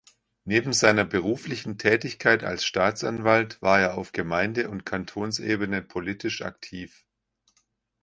Neben 0.45 0.73
seiner 0.73 1.05
beruflichen 1.05 1.77
Tätigkeit 1.77 2.43
als 2.43 2.65
Staatsanwalt 2.65 3.61
war 3.61 3.79
er 3.79 3.95
auf 3.99 4.13
Gemeinde- 4.13 4.67
und 4.67 4.83
Kantonsebene 4.83 5.83
politisch 5.83 6.41
aktiv. 6.41 7.05